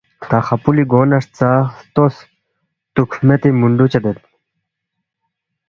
تا 0.29 0.37
خاپولوی 0.47 0.83
گو 0.91 1.01
نہ 1.09 1.17
ہرژا 1.19 1.51
ہلتوس 1.75 2.15
توکھ 2.93 3.15
میدی 3.25 3.49
منڈو 3.59 3.85
چدید 3.93 4.17